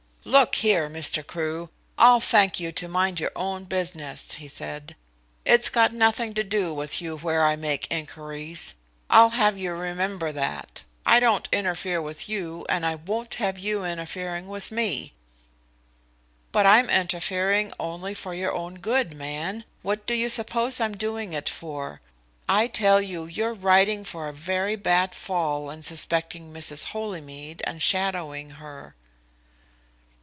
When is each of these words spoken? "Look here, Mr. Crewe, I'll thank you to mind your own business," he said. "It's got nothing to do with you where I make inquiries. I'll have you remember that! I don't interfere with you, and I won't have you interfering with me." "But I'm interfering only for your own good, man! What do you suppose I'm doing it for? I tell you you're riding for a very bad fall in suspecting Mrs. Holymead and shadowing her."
"Look 0.23 0.53
here, 0.53 0.87
Mr. 0.87 1.25
Crewe, 1.25 1.71
I'll 1.97 2.19
thank 2.19 2.59
you 2.59 2.71
to 2.73 2.87
mind 2.87 3.19
your 3.19 3.31
own 3.35 3.63
business," 3.63 4.33
he 4.35 4.47
said. 4.47 4.95
"It's 5.45 5.67
got 5.67 5.93
nothing 5.93 6.35
to 6.35 6.43
do 6.43 6.75
with 6.75 7.01
you 7.01 7.17
where 7.17 7.43
I 7.43 7.55
make 7.55 7.87
inquiries. 7.91 8.75
I'll 9.09 9.31
have 9.31 9.57
you 9.57 9.73
remember 9.73 10.31
that! 10.31 10.83
I 11.07 11.19
don't 11.19 11.49
interfere 11.51 12.03
with 12.03 12.29
you, 12.29 12.67
and 12.69 12.85
I 12.85 12.95
won't 12.95 13.33
have 13.35 13.57
you 13.57 13.83
interfering 13.83 14.47
with 14.47 14.69
me." 14.69 15.13
"But 16.51 16.67
I'm 16.67 16.87
interfering 16.87 17.73
only 17.79 18.13
for 18.13 18.35
your 18.35 18.53
own 18.53 18.75
good, 18.75 19.15
man! 19.15 19.63
What 19.81 20.05
do 20.05 20.13
you 20.13 20.29
suppose 20.29 20.79
I'm 20.79 20.95
doing 20.97 21.33
it 21.33 21.49
for? 21.49 21.99
I 22.47 22.67
tell 22.67 23.01
you 23.01 23.25
you're 23.25 23.55
riding 23.55 24.05
for 24.05 24.27
a 24.29 24.33
very 24.33 24.75
bad 24.75 25.15
fall 25.15 25.71
in 25.71 25.81
suspecting 25.81 26.53
Mrs. 26.53 26.85
Holymead 26.93 27.61
and 27.65 27.81
shadowing 27.81 28.51
her." 28.51 28.93